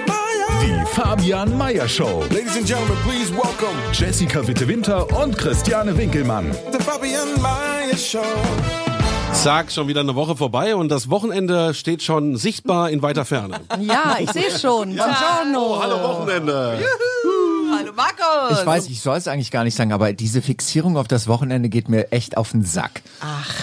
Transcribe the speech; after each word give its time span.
Fabian 0.93 1.57
Meyer 1.57 1.87
Show. 1.87 2.21
Ladies 2.31 2.57
and 2.57 2.65
gentlemen, 2.67 2.97
please 3.03 3.31
welcome 3.31 3.75
Jessica 3.93 4.45
Witte-Winter 4.45 5.07
und 5.21 5.37
Christiane 5.37 5.97
Winkelmann. 5.97 6.51
the 6.71 6.79
Fabian 6.83 7.41
Mayer 7.41 7.95
Show. 7.95 8.21
Zack, 9.33 9.71
schon 9.71 9.87
wieder 9.87 10.01
eine 10.01 10.15
Woche 10.15 10.35
vorbei 10.35 10.75
und 10.75 10.89
das 10.89 11.09
Wochenende 11.09 11.73
steht 11.73 12.03
schon 12.03 12.35
sichtbar 12.35 12.89
in 12.89 13.01
weiter 13.01 13.23
Ferne. 13.23 13.61
Ja, 13.79 14.17
ich 14.19 14.29
sehe 14.31 14.51
schon. 14.51 14.95
Buongiorno. 14.97 15.75
Oh, 15.77 15.81
hallo 15.81 16.03
Wochenende. 16.03 16.77
Hallo 16.77 17.30
Markus. 18.41 18.59
Ich 18.59 18.65
weiß, 18.65 18.87
ich 18.89 19.01
soll 19.01 19.17
es 19.17 19.27
eigentlich 19.27 19.51
gar 19.51 19.63
nicht 19.63 19.75
sagen, 19.75 19.91
aber 19.93 20.13
diese 20.13 20.41
Fixierung 20.41 20.97
auf 20.97 21.07
das 21.07 21.27
Wochenende 21.27 21.69
geht 21.69 21.89
mir 21.89 22.11
echt 22.11 22.37
auf 22.37 22.51
den 22.51 22.63
Sack. 22.63 23.01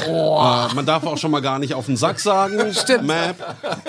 Äh, 0.06 0.74
man 0.74 0.86
darf 0.86 1.04
auch 1.04 1.18
schon 1.18 1.30
mal 1.30 1.40
gar 1.40 1.58
nicht 1.58 1.74
auf 1.74 1.86
den 1.86 1.96
Sack 1.96 2.20
sagen. 2.20 2.58
Stimmt. 2.72 3.06
Map. 3.06 3.36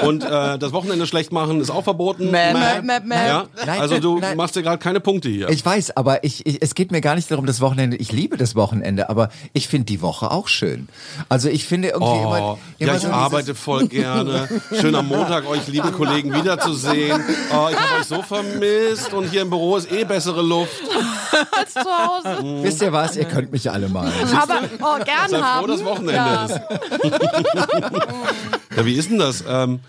Und 0.03 0.23
äh, 0.23 0.57
das 0.57 0.71
Wochenende 0.71 1.05
schlecht 1.07 1.31
machen 1.31 1.61
ist 1.61 1.69
auch 1.69 1.83
verboten. 1.83 2.31
Map, 2.31 2.53
Map, 2.53 2.83
Map, 2.83 3.05
Map. 3.05 3.27
Ja? 3.27 3.45
Nein, 3.65 3.81
Also 3.81 3.99
du 3.99 4.19
nein. 4.19 4.37
machst 4.37 4.55
dir 4.55 4.63
gerade 4.63 4.77
keine 4.79 4.99
Punkte 4.99 5.29
hier. 5.29 5.49
Ich 5.49 5.65
weiß, 5.65 5.95
aber 5.97 6.23
ich, 6.23 6.45
ich, 6.45 6.61
es 6.61 6.75
geht 6.75 6.91
mir 6.91 7.01
gar 7.01 7.15
nicht 7.15 7.29
darum, 7.31 7.45
das 7.45 7.61
Wochenende. 7.61 7.97
Ich 7.97 8.11
liebe 8.11 8.37
das 8.37 8.55
Wochenende, 8.55 9.09
aber 9.09 9.29
ich 9.53 9.67
finde 9.67 9.85
die 9.85 10.01
Woche 10.01 10.31
auch 10.31 10.47
schön. 10.47 10.87
Also 11.29 11.49
ich 11.49 11.65
finde 11.65 11.89
irgendwie 11.89 12.09
Oh, 12.09 12.23
immer, 12.23 12.57
immer 12.79 12.91
ja, 12.91 12.95
ich 12.95 13.01
so 13.03 13.09
arbeite 13.09 13.55
voll 13.55 13.87
gerne. 13.87 14.47
Schön 14.79 14.95
am 14.95 15.07
Montag 15.07 15.47
euch 15.47 15.67
liebe 15.67 15.91
Kollegen 15.91 16.33
wiederzusehen. 16.33 17.21
Oh, 17.51 17.67
ich 17.71 17.77
habe 17.77 17.99
euch 17.99 18.05
so 18.07 18.21
vermisst 18.21 19.13
und 19.13 19.29
hier 19.29 19.41
im 19.41 19.49
Büro 19.49 19.77
ist 19.77 19.91
eh 19.91 20.03
bessere 20.03 20.41
Luft. 20.41 20.68
Als 21.57 21.73
zu 21.73 21.81
Hause. 21.81 22.63
Wisst 22.63 22.81
ihr 22.81 22.91
was? 22.91 23.15
Ihr 23.15 23.25
könnt 23.25 23.51
mich 23.51 23.69
alle 23.69 23.89
mal. 23.89 24.11
Aber 24.33 24.61
oh, 24.81 25.03
gern 25.03 25.43
haben. 25.43 25.59
froh, 25.59 25.67
dass 25.67 25.83
Wochenende 25.85 26.13
ja. 26.15 26.45
ist. 26.45 26.61
Ja, 28.75 28.85
wie 28.85 28.93
ist 28.93 29.09
denn 29.09 29.19
das? 29.19 29.43
Ähm, 29.47 29.79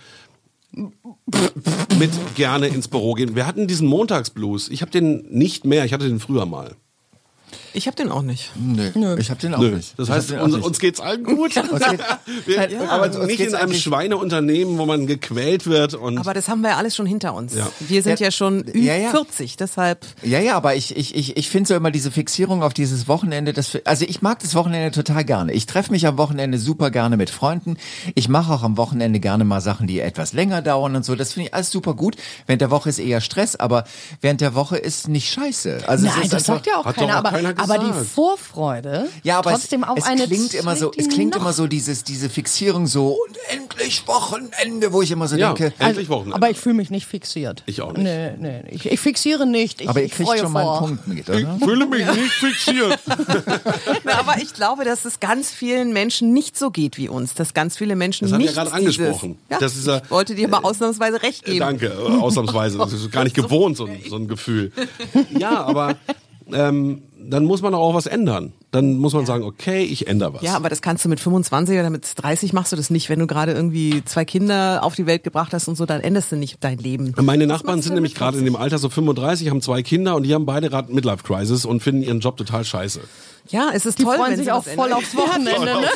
mit 1.99 2.11
gerne 2.35 2.69
ins 2.69 2.89
Büro 2.89 3.15
gehen. 3.15 3.35
Wir 3.35 3.47
hatten 3.47 3.67
diesen 3.67 3.89
Montagsblues. 3.89 4.69
Ich 4.69 4.83
habe 4.83 4.91
den 4.91 5.27
nicht 5.31 5.65
mehr. 5.65 5.85
Ich 5.85 5.93
hatte 5.93 6.09
den 6.09 6.21
früher 6.21 6.47
mal. 6.47 6.77
Ich 7.73 7.87
habe 7.87 7.97
den 7.97 8.11
auch 8.11 8.23
nicht. 8.23 8.51
Nö, 8.57 9.17
ich 9.19 9.31
habe 9.31 9.41
den 9.41 9.55
auch 9.55 9.61
Nö. 9.61 9.77
nicht. 9.77 9.99
Das 9.99 10.09
Ich 10.09 10.15
heißt, 10.15 10.33
uns, 10.33 10.55
nicht. 10.57 10.65
uns 10.67 10.79
geht's 10.81 11.01
allen 11.01 11.23
gut. 11.25 11.57
Uns 11.57 11.81
geht- 11.89 12.01
Wir, 12.47 12.57
Nein, 12.57 12.89
aber 12.89 13.05
uns 13.07 13.19
nicht 13.27 13.41
in 13.41 13.55
einem 13.55 13.75
Schweineunternehmen, 13.75 14.79
wo 14.79 14.87
man 14.87 15.07
gequält 15.07 15.67
wird. 15.67 15.95
Und 15.95 16.19
Aber 16.19 16.35
das 16.35 16.49
haben 16.49 16.61
wir 16.63 16.71
ja 16.71 16.77
alles 16.77 16.97
schon 16.97 17.07
hinter 17.07 17.35
uns. 17.35 17.55
Ja. 17.55 17.69
Wir 17.81 18.03
sind 18.03 18.19
Ja, 18.21 18.27
ja, 18.27 18.31
schon 18.33 18.65
ja, 18.75 18.97
ja. 18.97 19.11
40, 19.11 19.57
deshalb. 19.57 20.05
Ja, 20.23 20.41
ja, 20.41 20.57
aber 20.57 20.75
ich, 20.75 20.97
ich, 20.97 21.15
ich, 21.15 21.37
ich 21.37 21.49
finde 21.51 21.69
so 21.69 21.75
immer 21.75 21.91
diese 21.91 22.11
Fixierung 22.11 22.63
auf 22.63 22.75
dieses 22.75 23.09
Wochenende, 23.09 23.53
das, 23.53 23.79
also 23.85 24.05
ich 24.09 24.23
mag 24.23 24.41
das 24.41 24.55
Wochenende 24.55 24.91
total 24.91 25.25
gerne. 25.25 25.53
Ich 25.53 25.67
treffe 25.67 25.93
mich 25.93 26.07
am 26.07 26.19
Wochenende 26.19 26.59
super 26.59 26.91
gerne 26.91 27.17
mit 27.17 27.31
Freunden. 27.31 27.77
Ich 28.15 28.29
mache 28.29 28.53
auch 28.53 28.63
am 28.63 28.77
Wochenende 28.77 29.21
gerne 29.21 29.45
mal 29.45 29.61
Sachen, 29.61 29.87
die 29.87 30.01
etwas 30.01 30.33
länger 30.33 30.63
dauern 30.63 30.97
und 30.97 31.05
so. 31.05 31.15
Das 31.15 31.33
finde 31.35 31.49
ich 31.49 31.55
alles 31.55 31.71
super 31.71 31.95
gut. 31.95 32.17
Während 32.47 32.61
der 32.63 32.71
Woche 32.71 32.89
ist 32.89 32.99
eher 32.99 33.21
Stress, 33.21 33.57
aber 33.57 33.85
während 34.21 34.41
der 34.41 34.55
Woche 34.55 34.77
ist 34.77 35.09
nicht 35.09 35.31
scheiße. 35.33 35.81
Also 35.87 36.07
es 36.07 36.15
Nein, 36.15 36.25
ist 36.25 36.33
das 36.33 36.43
einfach- 36.49 36.55
sagt 36.55 36.67
ja 36.67 36.77
auch 36.77 36.85
Hat 36.85 36.97
doch 36.97 37.01
keiner, 37.03 37.15
auch 37.15 37.19
aber, 37.19 37.31
keiner 37.31 37.60
aber 37.63 37.79
die 37.79 37.87
gesagt. 37.89 38.07
Vorfreude 38.09 39.09
Ja, 39.23 39.39
aber 39.39 39.51
trotzdem 39.53 39.83
es, 39.83 39.89
auf 39.89 39.99
es 39.99 40.05
eine 40.05 40.27
klingt 40.27 40.55
immer 40.55 40.77
so, 40.77 40.91
es 40.97 41.09
klingt 41.09 41.35
noch- 41.35 41.41
immer 41.43 41.53
so 41.53 41.67
dieses, 41.67 42.05
diese 42.05 42.29
Fixierung 42.31 42.87
so 42.87 43.09
und 43.27 43.37
endlich 43.49 44.07
Wochenende, 44.07 44.93
wo 44.93 45.03
ich 45.03 45.11
immer 45.11 45.29
so 45.29 45.37
ja, 45.37 45.53
denke. 45.53 45.75
endlich 45.79 46.09
Wochenende. 46.09 46.37
Aber 46.37 46.51
ich 46.51 46.59
fühle 46.59 46.75
mich 46.77 46.91
nicht 46.91 47.07
fixiert. 47.07 47.63
Ich 47.67 47.83
auch 47.83 47.93
nicht. 47.93 48.03
Nee, 48.05 48.31
nee, 48.39 48.63
ich, 48.71 48.87
ich 48.87 49.01
fixiere 49.01 49.47
nicht. 49.47 49.81
Ich, 49.81 49.89
aber 49.89 50.01
ihr 50.01 50.07
ich 50.07 50.13
kriegt 50.13 50.29
freue 50.29 50.39
schon 50.41 50.53
mal 50.53 50.63
vor. 50.63 50.79
einen 50.87 50.99
Punkt 50.99 51.09
mit, 51.09 51.29
oder? 51.29 51.59
fühle 51.63 51.87
mich 51.87 52.07
nicht 52.07 52.33
fixiert. 52.33 52.99
Na, 54.05 54.19
aber 54.19 54.39
ich 54.43 54.55
glaube, 54.55 54.85
dass 54.85 55.05
es 55.05 55.21
ganz 55.21 55.51
vielen 55.51 55.93
Menschen 55.93 56.33
nicht 56.33 56.59
so 56.59 56.71
geht 56.71 56.97
wie 56.97 57.09
uns. 57.09 57.35
Dass 57.35 57.55
ganz 57.55 57.77
viele 57.77 57.97
Menschen 57.97 58.25
Das 58.27 58.33
habe 58.33 58.43
ich 58.43 58.49
nicht 58.49 58.57
ja 58.57 58.65
gerade 58.65 58.77
angesprochen. 58.77 59.39
Ja, 59.51 59.59
Dass 59.59 59.75
dieser- 59.75 60.03
ich 60.05 60.11
wollte 60.11 60.35
dir 60.35 60.49
mal 60.49 60.61
ausnahmsweise 60.61 61.23
recht 61.23 61.45
geben. 61.45 61.61
Danke, 61.61 61.87
äh, 61.87 62.19
ausnahmsweise. 62.21 62.79
Das 62.79 62.93
ist 62.93 63.11
gar 63.13 63.25
nicht 63.25 63.35
gewohnt, 63.37 63.77
so 63.77 63.87
ein, 63.87 64.01
so 64.09 64.17
ein 64.17 64.29
Gefühl. 64.29 64.73
Ja, 65.39 65.65
aber 65.65 65.97
ähm, 66.53 67.03
dann 67.31 67.45
muss 67.45 67.63
man 67.63 67.75
auch 67.75 67.95
was 67.95 68.07
ändern. 68.07 68.53
Dann 68.73 68.99
muss 68.99 69.15
man 69.15 69.27
sagen, 69.27 69.43
okay, 69.45 69.83
ich 69.83 70.07
ändere 70.07 70.35
was. 70.35 70.43
Ja, 70.43 70.55
aber 70.55 70.69
das 70.69 70.81
kannst 70.81 71.05
du 71.05 71.09
mit 71.09 71.19
25 71.19 71.79
oder 71.79 71.91
mit 71.91 72.07
30 72.17 72.53
machst 72.53 72.71
du 72.71 72.77
das 72.77 72.89
nicht. 72.91 73.09
Wenn 73.09 73.19
du 73.19 73.27
gerade 73.27 73.53
irgendwie 73.53 74.05
zwei 74.05 74.25
Kinder 74.25 74.85
auf 74.85 74.95
die 74.95 75.07
Welt 75.07 75.25
gebracht 75.25 75.53
hast 75.53 75.67
und 75.67 75.77
so, 75.77 75.87
dann 75.87 76.01
änderst 76.01 76.31
du 76.31 76.37
nicht 76.37 76.59
dein 76.61 76.79
Leben. 76.79 77.13
Meine 77.21 77.47
Das 77.47 77.59
Nachbarn 77.59 77.83
sind 77.83 77.95
nämlich 77.95 78.13
mit 78.13 78.19
gerade 78.19 78.39
in 78.39 78.45
dem 78.45 78.57
Alter 78.57 78.79
so 78.79 78.89
35, 78.89 79.51
haben 79.51 79.61
zwei 79.61 79.83
Kinder 79.83 80.15
und 80.15 80.23
die 80.23 80.35
haben 80.35 80.47
beide 80.47 80.71
gerade 80.71 80.93
Midlife 80.93 81.25
Crisis 81.25 81.65
und 81.65 81.83
finden 81.83 82.03
ihren 82.03 82.21
Job 82.21 82.37
total 82.37 82.65
scheiße. 82.65 83.01
Ja, 83.49 83.71
es 83.73 83.87
ist 83.87 83.99
Die 83.99 84.05
toll, 84.05 84.17
freuen 84.17 84.31
wenn 84.33 84.37
sich 84.37 84.47
sie 84.47 84.53
auch 84.53 84.65
was 84.65 84.75
voll 84.75 84.93
aufs 84.93 85.17
Wochenende, 85.17 85.65
ne? 85.65 85.81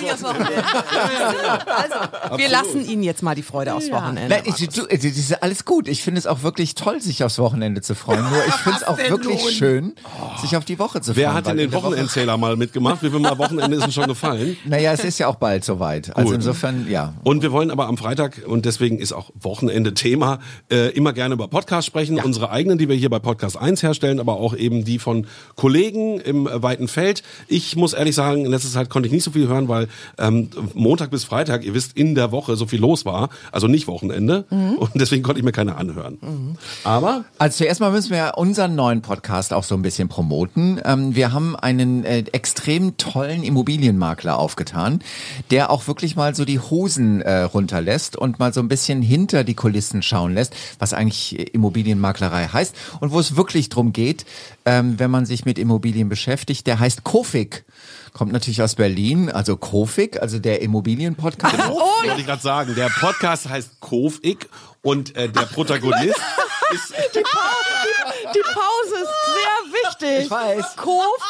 Also, 1.66 2.38
wir 2.38 2.48
lassen 2.48 2.88
ihnen 2.88 3.02
jetzt 3.02 3.22
mal 3.22 3.34
die 3.34 3.42
Freude 3.42 3.74
aufs 3.74 3.90
Wochenende. 3.90 4.28
Nein, 4.28 4.42
ich, 4.44 4.68
du, 4.68 4.86
das 4.86 5.04
ist 5.04 5.42
alles 5.42 5.64
gut. 5.64 5.86
Ich 5.88 6.02
finde 6.02 6.18
es 6.18 6.26
auch 6.26 6.42
wirklich 6.42 6.74
toll, 6.74 7.00
sich 7.00 7.22
aufs 7.22 7.38
Wochenende 7.38 7.80
zu 7.80 7.94
freuen. 7.94 8.28
Nur 8.28 8.44
ich 8.46 8.54
finde 8.64 8.78
es 8.78 8.84
auch 8.84 8.98
wirklich 8.98 9.40
schön, 9.56 9.94
sich 10.40 10.56
auf 10.56 10.64
die 10.64 10.78
Woche 10.78 11.00
zu 11.00 11.12
freuen. 11.12 11.16
Wer 11.16 11.34
hat 11.34 11.46
denn 11.46 11.56
den 11.56 11.72
Wochenendzähler 11.72 12.36
mal 12.36 12.56
mitgemacht? 12.64 13.02
Wie 13.02 13.10
viel 13.10 13.18
Mal 13.18 13.38
Wochenende 13.38 13.76
ist 13.76 13.84
denn 13.84 13.92
schon 13.92 14.06
gefallen? 14.06 14.56
Naja, 14.64 14.92
es 14.92 15.04
ist 15.04 15.18
ja 15.18 15.28
auch 15.28 15.36
bald 15.36 15.64
soweit. 15.64 16.14
Also 16.16 16.28
Gut. 16.28 16.36
insofern, 16.36 16.86
ja. 16.88 17.14
Und 17.22 17.42
wir 17.42 17.52
wollen 17.52 17.70
aber 17.70 17.86
am 17.86 17.96
Freitag, 17.96 18.42
und 18.46 18.64
deswegen 18.64 18.98
ist 18.98 19.12
auch 19.12 19.30
Wochenende 19.40 19.94
Thema, 19.94 20.38
äh, 20.70 20.90
immer 20.90 21.12
gerne 21.12 21.34
über 21.34 21.48
Podcasts 21.48 21.86
sprechen. 21.86 22.18
Unsere 22.20 22.50
eigenen, 22.50 22.78
die 22.78 22.88
wir 22.88 22.96
hier 22.96 23.10
bei 23.10 23.18
Podcast 23.18 23.56
1 23.56 23.82
herstellen, 23.82 24.20
aber 24.20 24.34
auch 24.34 24.56
eben 24.56 24.84
die 24.84 24.98
von 24.98 25.26
Kollegen 25.56 26.20
im 26.20 26.48
weiten 26.50 26.88
Feld. 26.88 27.22
Ich 27.48 27.76
muss 27.76 27.92
ehrlich 27.92 28.14
sagen, 28.14 28.44
in 28.44 28.50
letzter 28.50 28.70
Zeit 28.70 28.90
konnte 28.90 29.06
ich 29.06 29.12
nicht 29.12 29.24
so 29.24 29.30
viel 29.32 29.48
hören, 29.48 29.68
weil 29.68 29.88
ähm, 30.18 30.48
Montag 30.74 31.10
bis 31.10 31.24
Freitag, 31.24 31.64
ihr 31.64 31.74
wisst, 31.74 31.96
in 31.96 32.14
der 32.14 32.32
Woche 32.32 32.56
so 32.56 32.66
viel 32.66 32.80
los 32.80 33.04
war. 33.04 33.28
Also 33.52 33.66
nicht 33.66 33.86
Wochenende. 33.86 34.44
Und 34.50 34.90
deswegen 34.94 35.22
konnte 35.22 35.38
ich 35.40 35.44
mir 35.44 35.52
keine 35.52 35.76
anhören. 35.76 36.56
Aber 36.84 37.24
Also 37.38 37.58
zuerst 37.58 37.80
mal 37.80 37.90
müssen 37.90 38.10
wir 38.10 38.32
unseren 38.36 38.74
neuen 38.74 39.02
Podcast 39.02 39.52
auch 39.52 39.64
so 39.64 39.74
ein 39.74 39.82
bisschen 39.82 40.08
promoten. 40.08 40.80
Ähm, 40.84 41.14
wir 41.14 41.32
haben 41.32 41.56
einen 41.56 42.04
äh, 42.04 42.24
extrem 42.54 42.96
tollen 42.98 43.42
Immobilienmakler 43.42 44.38
aufgetan, 44.38 45.02
der 45.50 45.70
auch 45.70 45.88
wirklich 45.88 46.14
mal 46.14 46.36
so 46.36 46.44
die 46.44 46.60
Hosen 46.60 47.20
äh, 47.20 47.40
runterlässt 47.40 48.14
und 48.16 48.38
mal 48.38 48.54
so 48.54 48.60
ein 48.60 48.68
bisschen 48.68 49.02
hinter 49.02 49.42
die 49.42 49.54
Kulissen 49.54 50.02
schauen 50.02 50.34
lässt, 50.34 50.54
was 50.78 50.92
eigentlich 50.92 51.52
Immobilienmaklerei 51.52 52.46
heißt 52.46 52.76
und 53.00 53.10
wo 53.10 53.18
es 53.18 53.34
wirklich 53.34 53.70
drum 53.70 53.92
geht, 53.92 54.24
ähm, 54.66 55.00
wenn 55.00 55.10
man 55.10 55.26
sich 55.26 55.44
mit 55.44 55.58
Immobilien 55.58 56.08
beschäftigt. 56.08 56.68
Der 56.68 56.78
heißt 56.78 57.02
Kofik. 57.02 57.64
Kommt 58.12 58.30
natürlich 58.30 58.62
aus 58.62 58.76
Berlin, 58.76 59.28
also 59.30 59.56
Kofik, 59.56 60.22
also 60.22 60.38
der 60.38 60.62
Immobilienpodcast. 60.62 61.58
wollte 61.68 62.20
ich 62.20 62.26
gerade 62.26 62.42
sagen, 62.42 62.76
der 62.76 62.88
Podcast 62.88 63.48
heißt 63.48 63.80
Kofik 63.80 64.48
und 64.82 65.16
äh, 65.16 65.28
der 65.28 65.42
Protagonist 65.42 66.14
ist 66.72 66.94
Die 67.02 68.42
Pause 68.42 68.94
ist 69.02 69.14
sehr 69.34 70.12
wichtig. 70.12 70.26
Ich 70.26 70.30
weiß. 70.30 70.76
Kof, 70.76 71.20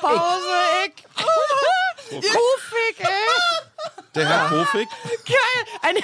Pause, 0.00 0.86
ich. 0.86 2.22
Kofik, 2.22 2.98
ey. 2.98 3.06
der 4.14 4.28
Herr 4.28 4.48
Kofik. 4.48 4.88
Geil. 5.26 5.64
Eine 5.82 6.00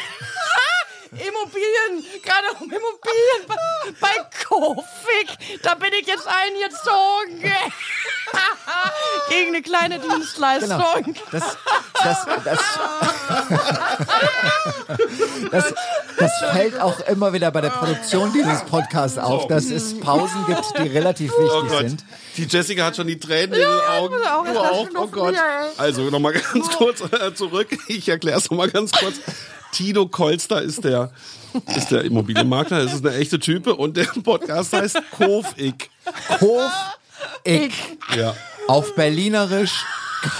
Immobilien, 1.20 2.04
gerade 2.22 2.46
um 2.60 2.64
Immobilien 2.70 3.46
bei, 3.46 3.56
bei 4.00 4.14
Kofik. 4.46 5.62
Da 5.62 5.74
bin 5.74 5.90
ich 6.00 6.06
jetzt 6.06 6.26
eingezogen. 6.26 7.42
Gegen 9.28 9.48
eine 9.54 9.62
kleine 9.62 9.98
Dienstleistung. 9.98 10.78
Genau. 10.78 11.24
Das, 11.32 11.56
das, 12.02 12.26
das, 12.44 12.58
das, 15.50 15.74
das 16.18 16.32
fällt 16.52 16.80
auch 16.80 17.00
immer 17.00 17.32
wieder 17.32 17.50
bei 17.50 17.60
der 17.60 17.70
Produktion 17.70 18.32
dieses 18.32 18.62
Podcasts 18.64 19.18
auf, 19.18 19.46
dass 19.48 19.66
es 19.66 19.98
Pausen 20.00 20.44
gibt, 20.46 20.64
die 20.78 20.88
relativ 20.88 21.32
Oh 21.36 21.42
wichtig 21.42 21.70
Gott, 21.70 21.78
sind. 21.88 22.04
die 22.36 22.44
Jessica 22.44 22.84
hat 22.84 22.96
schon 22.96 23.06
die 23.06 23.18
Tränen 23.18 23.54
in 23.54 23.60
den 23.60 23.68
Augen. 23.68 24.14
muss 24.46 24.56
auch? 24.56 24.88
Oh 24.96 25.06
Gott. 25.08 25.34
Also 25.78 26.02
nochmal 26.10 26.32
ganz 26.32 26.68
kurz 26.76 27.00
äh, 27.00 27.34
zurück. 27.34 27.68
Ich 27.88 28.08
erkläre 28.08 28.38
es 28.38 28.50
nochmal 28.50 28.70
ganz 28.70 28.92
kurz. 28.92 29.16
Tino 29.76 30.06
Kolster 30.06 30.62
ist 30.62 30.84
der, 30.84 31.10
ist 31.76 31.90
der 31.90 32.04
Immobilienmakler. 32.04 32.82
Das 32.82 32.94
ist 32.94 33.06
eine 33.06 33.14
echte 33.16 33.38
Type 33.38 33.74
und 33.74 33.94
der 33.98 34.04
Podcast 34.04 34.72
heißt 34.72 34.98
Kofik. 35.10 35.90
Hof, 36.40 36.72
ich. 37.44 37.74
Ja. 38.16 38.34
Auf 38.68 38.94
Berlinerisch 38.94 39.84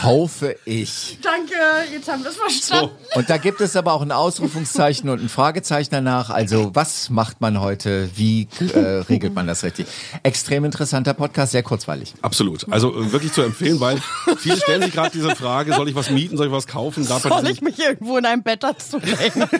kaufe 0.00 0.56
ich. 0.64 1.18
Danke, 1.22 1.54
jetzt 1.92 2.08
haben 2.10 2.22
wir 2.22 2.30
es 2.30 2.36
verstanden. 2.36 2.90
Und 3.14 3.30
da 3.30 3.36
gibt 3.36 3.60
es 3.60 3.76
aber 3.76 3.92
auch 3.92 4.02
ein 4.02 4.12
Ausrufungszeichen 4.12 5.08
und 5.08 5.22
ein 5.22 5.28
Fragezeichen 5.28 5.90
danach. 5.92 6.30
Also 6.30 6.70
was 6.74 7.10
macht 7.10 7.40
man 7.40 7.60
heute? 7.60 8.08
Wie 8.16 8.48
äh, 8.74 8.78
regelt 9.08 9.34
man 9.34 9.46
das 9.46 9.62
richtig? 9.64 9.86
Extrem 10.22 10.64
interessanter 10.64 11.14
Podcast, 11.14 11.52
sehr 11.52 11.62
kurzweilig. 11.62 12.14
Absolut. 12.22 12.66
Also 12.72 12.94
äh, 12.94 13.12
wirklich 13.12 13.32
zu 13.32 13.42
empfehlen, 13.42 13.80
weil 13.80 14.00
viele 14.38 14.56
stellen 14.56 14.82
sich 14.82 14.92
gerade 14.92 15.10
diese 15.10 15.34
Frage, 15.36 15.72
soll 15.74 15.88
ich 15.88 15.94
was 15.94 16.10
mieten, 16.10 16.36
soll 16.36 16.46
ich 16.46 16.52
was 16.52 16.66
kaufen? 16.66 17.06
Darf 17.06 17.22
Soll 17.22 17.32
diesen- 17.42 17.46
ich 17.48 17.60
mich 17.62 17.78
irgendwo 17.78 18.16
in 18.18 18.26
einem 18.26 18.42
Bett 18.42 18.62
dazu 18.62 18.98
legen? 18.98 19.44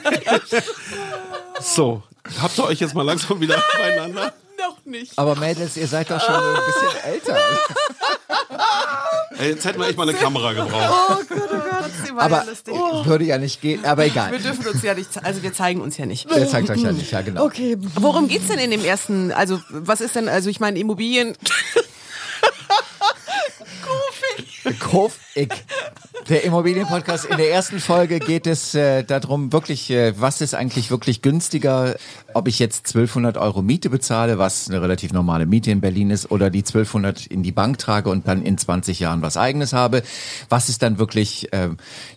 So, 1.60 2.02
habt 2.42 2.58
ihr 2.58 2.64
euch 2.64 2.80
jetzt 2.80 2.94
mal 2.94 3.02
langsam 3.02 3.40
wieder 3.40 3.62
beieinander? 3.78 4.32
Noch 4.58 4.84
nicht. 4.84 5.18
Aber 5.18 5.36
Mädels, 5.36 5.76
ihr 5.76 5.86
seid 5.86 6.10
doch 6.10 6.20
schon 6.20 6.34
ein 6.34 6.54
bisschen 6.66 7.12
älter. 7.12 7.36
Jetzt 9.40 9.64
hätten 9.64 9.78
wir 9.80 9.88
echt 9.88 9.96
mal 9.98 10.08
eine 10.08 10.18
Kamera 10.18 10.52
gebraucht. 10.52 10.72
Oh 11.10 11.34
Gott, 11.34 11.48
oh 11.50 11.56
Gott. 11.56 12.18
Aber 12.18 12.36
ja 12.38 12.42
lustig. 12.44 12.74
würde 13.04 13.24
ja 13.24 13.38
nicht 13.38 13.60
gehen. 13.60 13.84
Aber 13.84 14.02
Wir 14.04 14.10
egal. 14.10 14.38
dürfen 14.38 14.66
uns 14.66 14.82
ja 14.82 14.94
nicht, 14.94 15.24
also 15.24 15.42
wir 15.42 15.52
zeigen 15.52 15.80
uns 15.80 15.96
ja 15.96 16.06
nicht. 16.06 16.30
Der 16.30 16.48
zeigt 16.48 16.70
euch 16.70 16.80
ja 16.80 16.92
nicht, 16.92 17.10
ja 17.10 17.20
genau. 17.20 17.44
Okay. 17.44 17.76
Worum 17.96 18.28
geht's 18.28 18.48
denn 18.48 18.58
in 18.58 18.70
dem 18.70 18.84
ersten, 18.84 19.32
also 19.32 19.60
was 19.68 20.00
ist 20.00 20.16
denn, 20.16 20.28
also 20.28 20.48
ich 20.48 20.60
meine 20.60 20.78
Immobilien, 20.78 21.36
Kauf 24.80 25.18
ich. 25.34 25.48
Der 26.28 26.42
Immobilienpodcast. 26.42 27.26
In 27.26 27.36
der 27.36 27.52
ersten 27.52 27.78
Folge 27.78 28.18
geht 28.18 28.48
es 28.48 28.74
äh, 28.74 29.04
darum, 29.04 29.52
wirklich, 29.52 29.90
äh, 29.90 30.12
was 30.20 30.40
ist 30.40 30.54
eigentlich 30.54 30.90
wirklich 30.90 31.22
günstiger, 31.22 31.94
ob 32.34 32.48
ich 32.48 32.58
jetzt 32.58 32.86
1200 32.88 33.36
Euro 33.36 33.62
Miete 33.62 33.90
bezahle, 33.90 34.36
was 34.36 34.68
eine 34.68 34.82
relativ 34.82 35.12
normale 35.12 35.46
Miete 35.46 35.70
in 35.70 35.80
Berlin 35.80 36.10
ist, 36.10 36.28
oder 36.32 36.50
die 36.50 36.64
1200 36.64 37.26
in 37.26 37.44
die 37.44 37.52
Bank 37.52 37.78
trage 37.78 38.10
und 38.10 38.26
dann 38.26 38.42
in 38.42 38.58
20 38.58 38.98
Jahren 38.98 39.22
was 39.22 39.36
eigenes 39.36 39.72
habe. 39.72 40.02
Was 40.48 40.68
ist 40.68 40.82
dann 40.82 40.98
wirklich 40.98 41.52
äh, 41.52 41.68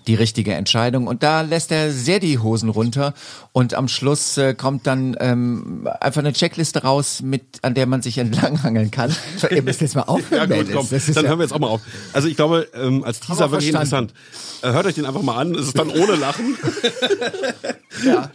die 0.07 0.15
richtige 0.15 0.55
Entscheidung? 0.55 1.05
Und 1.05 1.21
da 1.21 1.41
lässt 1.41 1.71
er 1.71 1.91
sehr 1.91 2.19
die 2.19 2.39
Hosen 2.39 2.69
runter 2.69 3.13
und 3.51 3.75
am 3.75 3.87
Schluss 3.87 4.39
äh, 4.39 4.55
kommt 4.55 4.87
dann 4.87 5.15
ähm, 5.19 5.87
einfach 6.01 6.21
eine 6.21 6.33
Checkliste 6.33 6.81
raus, 6.81 7.21
mit 7.21 7.43
an 7.61 7.75
der 7.75 7.85
man 7.85 8.01
sich 8.01 8.17
entlanghangeln 8.17 8.89
kann. 8.89 9.15
Ihr 9.51 9.61
müsst 9.61 9.81
jetzt 9.81 9.95
mal 9.95 10.01
Ja 10.01 10.07
aufhören, 10.07 10.49
gut, 10.49 10.57
Mädels. 10.67 10.75
komm, 10.75 10.87
dann 10.89 11.23
ja- 11.25 11.29
hören 11.29 11.39
wir 11.39 11.43
jetzt 11.45 11.53
auch 11.53 11.59
mal 11.59 11.67
auf. 11.67 11.81
Also 12.11 12.27
ich 12.27 12.35
glaube, 12.35 12.67
ähm, 12.73 13.03
als 13.03 13.19
Teaser 13.19 13.51
wirklich 13.51 13.69
verstanden. 13.71 13.98
Interessant. 13.99 14.13
Äh, 14.61 14.71
hört 14.73 14.85
euch 14.85 14.95
den 14.95 15.05
einfach 15.05 15.21
mal 15.21 15.37
an. 15.37 15.55
Es 15.55 15.67
ist 15.67 15.77
dann 15.77 15.89
ohne 15.89 16.15
Lachen. 16.15 16.57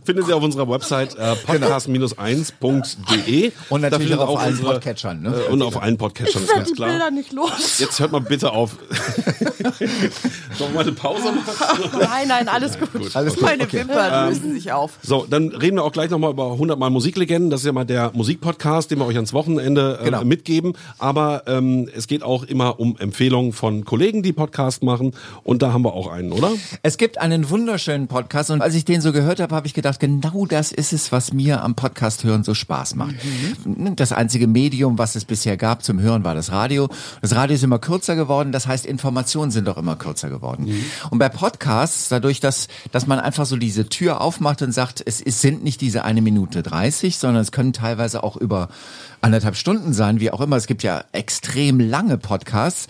Findet 0.05 0.29
ihr 0.29 0.37
auf 0.37 0.43
unserer 0.43 0.69
Website 0.69 1.17
äh, 1.17 1.35
podcast-1.de. 1.37 3.53
Und 3.69 3.81
natürlich 3.83 4.15
auch 4.15 4.29
auf 4.29 4.39
allen 4.41 4.59
Podcatchern, 4.59 5.23
ne? 5.23 5.35
Äh, 5.49 5.53
und 5.53 5.63
auf 5.63 5.81
allen 5.83 5.99
Podcatchern, 5.99 6.43
ist 6.43 6.49
Ich 6.49 6.55
ganz 6.55 6.69
die 6.69 6.75
klar. 6.75 6.91
Bilder 6.91 7.11
nicht 7.11 7.33
los. 7.33 7.79
Jetzt 7.79 8.01
hört 8.01 8.13
mal 8.13 8.21
bitte 8.21 8.53
auf. 8.53 8.73
Sollen 10.59 10.59
wir 10.59 10.69
mal 10.75 10.81
eine 10.81 10.93
Pause 10.93 11.33
machen? 11.33 11.91
Nein, 11.99 12.29
nein, 12.29 12.49
alles 12.49 12.79
gut. 12.79 12.89
Alles 13.15 13.35
gut, 13.35 13.43
meine 13.43 13.65
okay. 13.65 13.81
Wimpern 13.81 14.29
lösen 14.31 14.53
sich 14.55 14.73
auf. 14.73 14.93
So, 15.03 15.27
dann 15.29 15.49
reden 15.49 15.77
wir 15.77 15.85
auch 15.85 15.93
gleich 15.93 16.11
nochmal 16.11 16.31
über 16.31 16.53
100 16.53 16.79
Mal 16.79 16.91
Musiklegenden. 16.91 17.51
Das 17.51 17.61
ist 17.61 17.67
ja 17.67 17.73
mal 17.73 17.85
der 17.85 18.11
Musikpodcast, 18.15 18.91
den 18.91 18.99
wir 18.99 19.07
euch 19.07 19.17
ans 19.17 19.33
Wochenende 19.33 19.99
äh, 20.01 20.05
Genau. 20.05 20.25
mitgeben. 20.25 20.75
Aber 20.99 21.43
ähm, 21.47 21.89
es 21.95 22.07
geht 22.07 22.23
auch 22.23 22.45
immer 22.45 22.79
um 22.81 22.97
Empfehlungen 22.99 23.53
von 23.53 23.85
Kollegen, 23.85 24.23
die 24.23 24.33
Podcast 24.33 24.83
machen. 24.83 25.13
Und 25.43 25.54
da 25.63 25.73
haben 25.73 25.83
wir 25.83 25.95
auch 25.95 26.09
einen, 26.09 26.33
oder? 26.33 26.53
Es 26.83 26.97
gibt 26.97 27.19
einen 27.19 27.51
wunderschönen 27.51 28.09
Podcast 28.09 28.51
und 28.51 28.63
als 28.63 28.75
ich 28.75 28.85
den 28.85 29.01
so 29.01 29.13
gehört 29.13 29.41
habe, 29.41 29.55
habe 29.55 29.67
ich 29.67 29.75
gedacht, 29.75 30.01
genau 30.01 30.47
das 30.47 30.73
ist 30.73 30.93
es, 30.93 31.13
was 31.13 31.33
mir 31.33 31.63
am 31.63 31.75
Podcast 31.75 32.25
hören 32.25 32.45
so 32.45 32.55
Spaß 32.55 32.95
macht. 32.95 33.15
Das 33.97 34.13
einzige 34.13 34.47
Medium, 34.47 34.99
was 34.99 35.15
es 35.17 35.25
bisher 35.25 35.57
gab 35.57 35.83
zum 35.83 36.01
Hören, 36.01 36.25
war 36.25 36.35
das 36.35 36.53
Radio. 36.53 36.89
Das 37.21 37.35
Radio 37.35 37.55
ist 37.55 37.65
immer 37.65 37.79
kürzer 37.79 38.17
geworden, 38.17 38.53
das 38.53 38.67
heißt, 38.67 38.87
Informationen 38.87 39.51
sind 39.51 39.69
auch 39.69 39.79
immer 39.79 39.97
kürzer 39.97 40.31
geworden. 40.31 40.73
Und 41.11 41.19
bei 41.19 41.29
Podcasts, 41.29 42.09
dadurch, 42.09 42.41
dass, 42.41 42.69
dass 42.93 43.07
man 43.07 43.21
einfach 43.21 43.47
so 43.47 43.57
diese 43.57 43.89
Tür 43.89 44.21
aufmacht 44.21 44.63
und 44.63 44.73
sagt, 44.73 45.03
es, 45.05 45.21
es 45.21 45.41
sind 45.41 45.65
nicht 45.65 45.81
diese 45.81 46.05
eine 46.05 46.23
Minute 46.23 46.63
30, 46.63 47.19
sondern 47.19 47.43
es 47.43 47.53
können 47.53 47.73
teilweise 47.73 48.23
auch 48.23 48.37
über 48.37 48.69
anderthalb 49.25 49.57
Stunden 49.57 49.93
sein, 49.93 50.21
wie 50.21 50.31
auch 50.31 50.41
immer. 50.41 50.57
Es 50.57 50.67
gibt 50.67 50.83
ja 50.83 51.03
extrem 51.13 51.81
lange 51.81 52.19
Podcasts. 52.19 52.89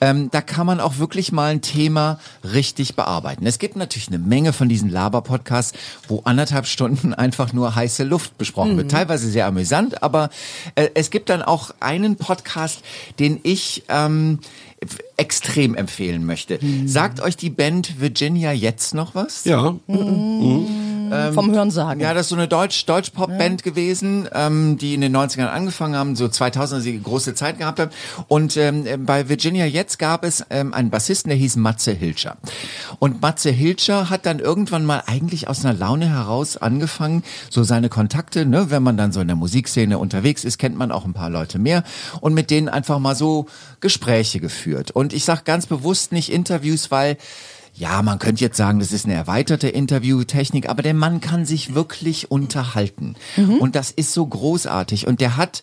Ähm, 0.00 0.28
da 0.32 0.40
kann 0.40 0.66
man 0.66 0.80
auch 0.80 0.98
wirklich 0.98 1.32
mal 1.32 1.52
ein 1.52 1.62
Thema 1.62 2.05
richtig 2.44 2.96
bearbeiten. 2.96 3.46
Es 3.46 3.58
gibt 3.58 3.76
natürlich 3.76 4.08
eine 4.08 4.18
Menge 4.18 4.52
von 4.52 4.68
diesen 4.68 4.90
Laber-Podcasts, 4.90 5.76
wo 6.08 6.22
anderthalb 6.24 6.66
Stunden 6.66 7.14
einfach 7.26 7.52
nur 7.52 7.74
heiße 7.74 8.04
Luft 8.04 8.38
besprochen 8.38 8.76
wird. 8.76 8.90
Teilweise 8.90 9.28
sehr 9.28 9.46
amüsant, 9.46 10.02
aber 10.02 10.30
äh, 10.74 10.88
es 10.94 11.10
gibt 11.10 11.28
dann 11.28 11.42
auch 11.42 11.70
einen 11.80 12.16
Podcast, 12.16 12.82
den 13.18 13.40
ich 13.42 13.84
ähm, 13.88 14.40
extrem 15.16 15.74
empfehlen 15.74 16.24
möchte. 16.24 16.58
Sagt 16.84 17.20
euch 17.20 17.36
die 17.36 17.50
Band 17.50 18.00
Virginia 18.00 18.52
jetzt 18.52 18.94
noch 18.94 19.14
was? 19.14 19.44
Ja. 19.44 19.76
Vom 21.32 21.50
Hören 21.50 21.70
sagen. 21.70 22.00
Ja, 22.00 22.14
das 22.14 22.26
ist 22.26 22.28
so 22.30 22.36
eine 22.36 22.48
Deutsch, 22.48 22.86
Deutsch-Pop-Band 22.86 23.62
gewesen, 23.62 24.28
ähm, 24.32 24.78
die 24.78 24.94
in 24.94 25.00
den 25.00 25.16
90ern 25.16 25.46
angefangen 25.46 25.96
haben, 25.96 26.16
so 26.16 26.28
2000 26.28 26.82
sie 26.82 27.00
große 27.00 27.34
Zeit 27.34 27.58
gehabt 27.58 27.80
haben. 27.80 27.90
Und 28.28 28.56
ähm, 28.56 28.84
bei 29.06 29.28
Virginia 29.28 29.66
jetzt 29.66 29.98
gab 29.98 30.24
es 30.24 30.44
ähm, 30.50 30.74
einen 30.74 30.90
Bassisten, 30.90 31.28
der 31.30 31.38
hieß 31.38 31.56
Matze 31.56 31.92
Hilscher. 31.92 32.36
Und 32.98 33.22
Matze 33.22 33.50
Hilscher 33.50 34.10
hat 34.10 34.26
dann 34.26 34.38
irgendwann 34.38 34.84
mal 34.84 35.02
eigentlich 35.06 35.48
aus 35.48 35.64
einer 35.64 35.74
Laune 35.74 36.08
heraus 36.08 36.56
angefangen, 36.56 37.22
so 37.50 37.62
seine 37.62 37.88
Kontakte, 37.88 38.46
ne, 38.46 38.70
wenn 38.70 38.82
man 38.82 38.96
dann 38.96 39.12
so 39.12 39.20
in 39.20 39.28
der 39.28 39.36
Musikszene 39.36 39.98
unterwegs 39.98 40.44
ist, 40.44 40.58
kennt 40.58 40.76
man 40.76 40.92
auch 40.92 41.04
ein 41.04 41.12
paar 41.12 41.30
Leute 41.30 41.58
mehr 41.58 41.82
und 42.20 42.34
mit 42.34 42.50
denen 42.50 42.68
einfach 42.68 42.98
mal 42.98 43.14
so 43.14 43.46
Gespräche 43.80 44.40
geführt. 44.40 44.90
Und 44.90 45.12
ich 45.12 45.24
sage 45.24 45.42
ganz 45.44 45.66
bewusst 45.66 46.12
nicht 46.12 46.32
Interviews, 46.32 46.90
weil 46.90 47.16
ja, 47.76 48.02
man 48.02 48.18
könnte 48.18 48.42
jetzt 48.42 48.56
sagen, 48.56 48.78
das 48.78 48.92
ist 48.92 49.04
eine 49.04 49.14
erweiterte 49.14 49.68
Interviewtechnik, 49.68 50.68
aber 50.68 50.82
der 50.82 50.94
Mann 50.94 51.20
kann 51.20 51.44
sich 51.44 51.74
wirklich 51.74 52.30
unterhalten. 52.30 53.16
Und 53.60 53.76
das 53.76 53.90
ist 53.90 54.14
so 54.14 54.26
großartig. 54.26 55.06
Und 55.06 55.20
der 55.20 55.36
hat, 55.36 55.62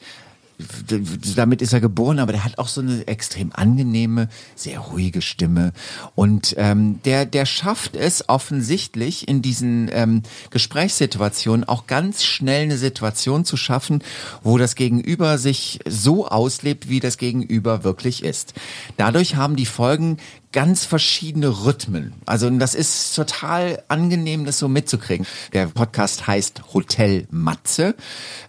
damit 1.35 1.63
ist 1.63 1.73
er 1.73 1.81
geboren, 1.81 2.19
aber 2.19 2.31
der 2.31 2.45
hat 2.45 2.59
auch 2.59 2.67
so 2.67 2.81
eine 2.81 3.07
extrem 3.07 3.51
angenehme, 3.51 4.29
sehr 4.55 4.77
ruhige 4.77 5.23
Stimme. 5.23 5.73
Und 6.13 6.53
ähm, 6.59 6.99
der, 7.03 7.25
der 7.25 7.47
schafft 7.47 7.95
es 7.95 8.29
offensichtlich 8.29 9.27
in 9.27 9.41
diesen 9.41 9.89
ähm, 9.91 10.21
Gesprächssituationen 10.51 11.67
auch 11.67 11.87
ganz 11.87 12.23
schnell 12.23 12.63
eine 12.63 12.77
Situation 12.77 13.43
zu 13.43 13.57
schaffen, 13.57 14.03
wo 14.43 14.59
das 14.59 14.75
Gegenüber 14.75 15.39
sich 15.39 15.79
so 15.87 16.27
auslebt, 16.27 16.89
wie 16.89 16.99
das 16.99 17.17
Gegenüber 17.17 17.83
wirklich 17.83 18.23
ist. 18.23 18.53
Dadurch 18.97 19.35
haben 19.35 19.55
die 19.55 19.65
Folgen 19.65 20.17
ganz 20.53 20.85
verschiedene 20.85 21.47
Rhythmen. 21.65 22.13
Also 22.25 22.49
das 22.51 22.75
ist 22.75 23.15
total 23.15 23.81
angenehm, 23.87 24.45
das 24.45 24.59
so 24.59 24.67
mitzukriegen. 24.67 25.25
Der 25.51 25.65
Podcast 25.65 26.27
heißt 26.27 26.73
Hotel 26.73 27.27
Matze. 27.31 27.95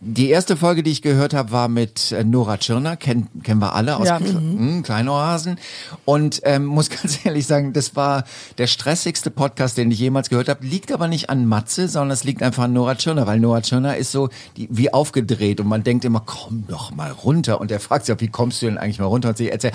Die 0.01 0.29
erste 0.29 0.57
Folge, 0.57 0.83
die 0.83 0.91
ich 0.91 1.01
gehört 1.03 1.33
habe, 1.35 1.51
war 1.51 1.69
mit 1.69 2.13
äh, 2.13 2.23
Nora 2.23 2.59
Tschirner, 2.59 2.97
kennen, 2.97 3.29
kennen 3.43 3.61
wir 3.61 3.75
alle 3.75 3.97
aus 3.97 4.07
Ja. 4.07 4.19
Kle- 4.19 4.35
hm, 4.35 4.83
Kleinohrhasen. 4.83 5.59
Und 6.05 6.43
ähm, 6.45 6.67
muss 6.67 6.91
ganz 7.03 7.25
ehrlich 7.25 7.47
sagen, 7.47 7.73
das 7.73 7.97
war 7.97 8.25
der 8.59 8.67
stressigste 8.67 9.31
Podcast, 9.31 9.79
den 9.79 9.91
ich 9.91 9.99
jemals 9.99 10.29
gehört 10.29 10.49
habe. 10.51 10.65
Liegt 10.65 10.93
aber 10.93 11.09
nicht 11.09 11.31
an 11.31 11.47
Matze, 11.47 11.89
sondern 11.89 12.11
es 12.11 12.23
liegt 12.23 12.43
einfach 12.43 12.65
an 12.65 12.75
Nora 12.75 12.97
Tschirner, 12.97 13.27
weil 13.27 13.41
Nora 13.41 13.63
Tschirner 13.63 13.97
ist 13.97 14.13
so 14.13 14.29
die, 14.59 14.69
wie 14.71 14.93
aufgedreht 14.93 15.59
und 15.59 15.69
man 15.69 15.83
denkt 15.83 16.05
immer, 16.05 16.23
komm 16.25 16.65
doch 16.69 16.91
mal 16.95 17.11
runter. 17.11 17.61
Und 17.63 17.71
er 17.71 17.81
fragt 17.81 18.05
sich, 18.07 18.15
wie 18.21 18.29
kommst 18.29 18.61
du 18.61 18.67
denn 18.67 18.77
eigentlich 18.77 18.99
mal 18.99 19.07
runter? 19.07 19.31
Und 19.31 19.39
sie 19.39 19.49
erzählt, 19.51 19.75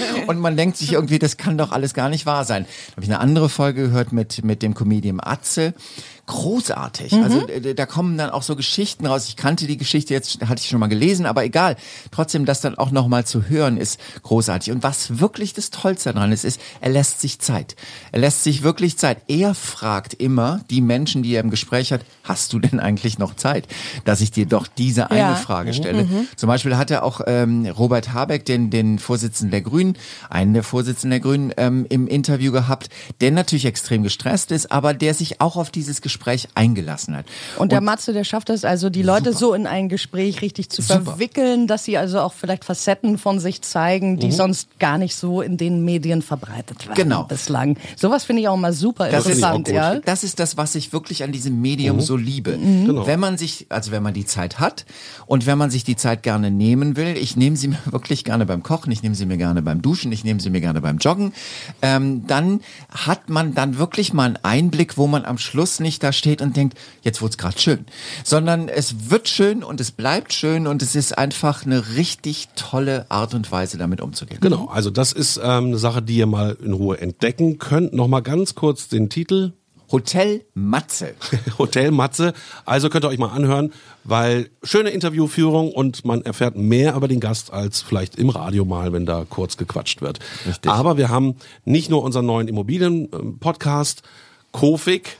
und 0.26 0.38
man 0.38 0.56
denkt 0.56 0.76
sich 0.76 0.92
irgendwie, 0.92 1.18
das 1.18 1.36
kann 1.36 1.58
doch 1.58 1.72
alles 1.72 1.94
gar 1.94 2.08
nicht 2.08 2.26
wahr 2.26 2.44
sein. 2.44 2.64
Da 2.64 2.92
habe 2.92 3.04
ich 3.04 3.10
eine 3.10 3.20
andere 3.20 3.48
Folge 3.48 3.82
gehört 3.82 4.12
mit, 4.12 4.44
mit 4.44 4.62
dem 4.62 4.74
Comedian 4.74 5.20
Atze. 5.20 5.74
Großartig. 6.26 7.12
Also 7.14 7.48
äh, 7.48 7.74
da 7.74 7.84
kommen 7.84 8.16
dann 8.16 8.30
auch 8.30 8.42
so 8.44 8.54
Geschichten 8.54 9.06
raus. 9.06 9.26
Ich 9.28 9.34
kannte 9.36 9.66
die 9.66 9.76
Geschichte 9.76 10.14
jetzt, 10.14 10.40
hatte 10.42 10.60
ich 10.62 10.68
schon 10.68 10.78
mal 10.78 10.86
gelesen, 10.86 11.26
aber 11.26 11.44
egal. 11.44 11.74
Trotzdem, 12.12 12.44
das 12.44 12.60
dann 12.60 12.78
auch 12.78 12.92
nochmal 12.92 13.26
zu 13.26 13.48
hören, 13.48 13.76
ist 13.76 13.98
großartig. 14.22 14.72
Und 14.72 14.84
was 14.84 15.18
wirklich 15.18 15.52
das 15.52 15.70
Tollste 15.70 16.12
daran 16.12 16.30
ist, 16.30 16.44
ist, 16.44 16.60
er 16.80 16.90
lässt 16.90 17.20
sich 17.20 17.40
Zeit. 17.40 17.74
Er 18.12 18.20
lässt 18.20 18.44
sich 18.44 18.62
wirklich 18.62 18.96
Zeit. 18.98 19.18
Er 19.26 19.52
fragt 19.56 20.14
immer 20.14 20.60
die 20.70 20.80
Menschen, 20.80 21.24
die 21.24 21.34
er 21.34 21.40
im 21.42 21.50
Gespräch 21.50 21.92
hat, 21.92 22.02
hast 22.22 22.52
du 22.52 22.60
denn 22.60 22.78
eigentlich 22.78 23.18
noch 23.18 23.34
Zeit, 23.34 23.66
dass 24.04 24.20
ich 24.20 24.30
dir 24.30 24.46
doch 24.46 24.68
diese 24.68 25.10
eine 25.10 25.20
Ja. 25.20 25.34
Frage 25.34 25.74
stelle? 25.74 26.06
Zum 26.36 26.46
Beispiel 26.46 26.76
hat 26.76 26.92
er 26.92 27.02
auch 27.02 27.20
ähm, 27.26 27.66
Robert 27.66 28.12
Habeck, 28.12 28.44
den, 28.44 28.70
den 28.70 29.00
Vorsitzenden 29.00 29.50
der 29.50 29.62
Grünen, 29.62 29.98
einen 30.30 30.54
der 30.54 30.62
Vorsitzenden 30.62 31.10
der 31.10 31.20
Grünen, 31.20 31.52
ähm, 31.56 31.84
im 31.88 32.06
Interview 32.06 32.52
gehabt, 32.52 32.90
der 33.20 33.32
natürlich 33.32 33.64
extrem 33.64 34.04
gestresst 34.04 34.52
ist, 34.52 34.70
aber 34.70 34.94
der 34.94 35.14
sich 35.14 35.40
auch 35.40 35.56
auf 35.56 35.70
dieses 35.70 36.00
Gespräch 36.00 36.11
Gespräch 36.12 36.48
eingelassen 36.54 37.16
hat. 37.16 37.24
Und 37.56 37.72
der 37.72 37.80
Matze, 37.80 38.12
der 38.12 38.24
schafft 38.24 38.50
es 38.50 38.64
also, 38.64 38.90
die 38.90 39.02
Leute 39.02 39.32
so 39.32 39.54
in 39.54 39.66
ein 39.66 39.88
Gespräch 39.88 40.42
richtig 40.42 40.68
zu 40.68 40.82
Super. 40.82 41.00
verwickeln, 41.02 41.66
dass 41.66 41.84
sie 41.84 41.96
also 41.96 42.20
auch 42.20 42.34
vielleicht 42.34 42.64
Facetten 42.64 43.16
von 43.16 43.40
sich 43.40 43.62
zeigen, 43.62 44.18
die 44.18 44.30
sonst 44.30 44.78
gar 44.78 44.98
nicht 44.98 45.16
so 45.16 45.40
in 45.40 45.56
den 45.56 45.84
Medien 45.84 46.20
verbreitet 46.22 46.84
werden 46.86 46.94
Genau. 46.96 47.24
bislang. 47.24 47.76
Sowas 47.96 48.24
finde 48.24 48.42
ich 48.42 48.48
auch 48.48 48.56
mal 48.56 48.72
super 48.74 49.08
Das 49.08 49.24
ist, 49.26 49.36
interessant, 49.38 49.68
ja. 49.68 50.00
das 50.00 50.22
ist 50.22 50.38
das, 50.38 50.56
was 50.58 50.74
ich 50.74 50.92
wirklich 50.92 51.24
an 51.24 51.32
diesem 51.32 51.60
Medium 51.62 52.00
so 52.00 52.16
liebe. 52.16 52.58
Genau. 52.58 53.06
Wenn 53.06 53.18
man 53.20 53.38
sich, 53.38 53.66
also 53.70 53.90
wenn 53.90 54.02
man 54.02 54.12
die 54.14 54.26
Zeit 54.26 54.60
hat 54.60 54.84
und 55.26 55.46
wenn 55.46 55.56
man 55.56 55.70
sich 55.70 55.82
die 55.84 55.96
Zeit 55.96 56.22
gerne 56.22 56.50
nehmen 56.50 56.96
will, 56.96 57.16
ich 57.16 57.36
nehme 57.36 57.56
sie 57.56 57.68
mir 57.72 57.78
wirklich 57.86 58.24
gerne 58.24 58.44
beim 58.44 58.62
Kochen, 58.62 58.92
ich 58.92 59.02
nehme 59.02 59.14
sie 59.14 59.24
mir 59.26 59.38
gerne 59.38 59.62
beim 59.62 59.80
Duschen, 59.80 60.12
ich 60.12 60.24
nehme 60.24 60.40
sie 60.40 60.50
mir 60.50 60.60
gerne 60.60 60.80
beim 60.82 60.98
Joggen, 60.98 61.32
ähm, 61.80 62.26
dann 62.26 62.60
hat 62.90 63.30
man 63.30 63.54
dann 63.54 63.78
wirklich 63.78 64.12
mal 64.12 64.24
einen 64.24 64.38
Einblick, 64.42 64.98
wo 64.98 65.06
man 65.06 65.24
am 65.24 65.38
Schluss 65.38 65.80
nicht 65.80 66.01
da 66.02 66.12
steht 66.12 66.42
und 66.42 66.56
denkt, 66.56 66.78
jetzt 67.02 67.20
wurde 67.22 67.30
es 67.30 67.38
gerade 67.38 67.58
schön, 67.58 67.86
sondern 68.24 68.68
es 68.68 69.10
wird 69.10 69.28
schön 69.28 69.62
und 69.62 69.80
es 69.80 69.90
bleibt 69.90 70.32
schön 70.32 70.66
und 70.66 70.82
es 70.82 70.94
ist 70.94 71.16
einfach 71.16 71.64
eine 71.64 71.96
richtig 71.96 72.48
tolle 72.56 73.06
Art 73.10 73.34
und 73.34 73.50
Weise, 73.52 73.78
damit 73.78 74.00
umzugehen. 74.00 74.40
Genau, 74.40 74.66
also 74.66 74.90
das 74.90 75.12
ist 75.12 75.38
ähm, 75.38 75.66
eine 75.66 75.78
Sache, 75.78 76.02
die 76.02 76.16
ihr 76.16 76.26
mal 76.26 76.56
in 76.62 76.72
Ruhe 76.72 77.00
entdecken 77.00 77.58
könnt. 77.58 77.92
Nochmal 77.92 78.22
ganz 78.22 78.54
kurz 78.54 78.88
den 78.88 79.08
Titel. 79.08 79.52
Hotel 79.92 80.46
Matze. 80.54 81.14
Hotel 81.58 81.90
Matze. 81.90 82.32
Also 82.64 82.88
könnt 82.88 83.04
ihr 83.04 83.08
euch 83.08 83.18
mal 83.18 83.28
anhören, 83.28 83.72
weil 84.04 84.48
schöne 84.62 84.90
Interviewführung 84.90 85.70
und 85.70 86.06
man 86.06 86.22
erfährt 86.22 86.56
mehr 86.56 86.94
über 86.96 87.08
den 87.08 87.20
Gast 87.20 87.52
als 87.52 87.82
vielleicht 87.82 88.16
im 88.16 88.30
Radio 88.30 88.64
mal, 88.64 88.92
wenn 88.94 89.04
da 89.04 89.26
kurz 89.28 89.58
gequatscht 89.58 90.00
wird. 90.00 90.18
Richtig. 90.46 90.72
Aber 90.72 90.96
wir 90.96 91.10
haben 91.10 91.36
nicht 91.66 91.90
nur 91.90 92.02
unseren 92.02 92.24
neuen 92.24 92.48
Immobilien-Podcast, 92.48 94.02
Kofik 94.50 95.18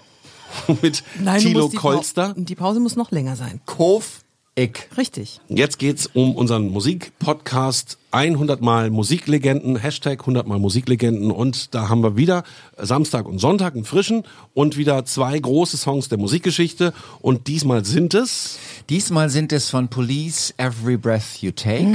mit 0.83 1.03
Nein, 1.21 1.41
Thilo 1.41 1.69
die 1.69 1.77
Kolster. 1.77 2.35
Die 2.37 2.55
Pause 2.55 2.81
muss 2.81 2.97
noch 2.97 3.11
länger 3.11 3.37
sein. 3.37 3.61
Kof 3.67 4.21
Ick. 4.55 4.91
Richtig. 4.97 5.41
Jetzt 5.49 5.79
geht's 5.79 6.07
um 6.13 6.37
unseren 6.37 6.71
Musikpodcast 6.71 7.99
100 8.13 8.61
Mal 8.61 8.91
Musiklegenden, 8.91 9.77
Hashtag 9.77 10.21
100 10.21 10.47
Mal 10.47 10.59
Musiklegenden 10.59 11.31
und 11.31 11.75
da 11.75 11.89
haben 11.89 12.03
wir 12.03 12.17
wieder 12.17 12.45
Samstag 12.77 13.27
und 13.27 13.39
Sonntag 13.39 13.75
einen 13.75 13.85
frischen 13.85 14.25
und 14.55 14.77
wieder 14.77 15.05
zwei 15.05 15.39
große 15.39 15.77
Songs 15.77 16.09
der 16.09 16.19
Musikgeschichte 16.19 16.93
und 17.21 17.49
diesmal 17.49 17.85
sind 17.85 18.15
es 18.15 18.59
Diesmal 18.89 19.31
sind 19.31 19.53
es 19.53 19.71
von 19.71 19.89
Police 19.89 20.53
Every 20.57 20.97
Breath 20.97 21.41
You 21.41 21.53
Take. 21.53 21.87